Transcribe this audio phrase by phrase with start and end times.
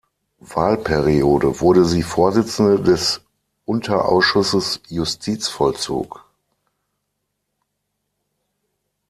[0.39, 3.21] Wahlperiode wurde sie Vorsitzende des
[3.65, 6.25] Unterausschusses Justizvollzug.